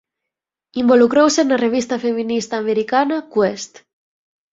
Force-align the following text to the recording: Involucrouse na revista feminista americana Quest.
Involucrouse 0.81 1.41
na 1.45 1.57
revista 1.65 1.95
feminista 2.05 2.53
americana 2.63 3.17
Quest. 3.33 3.73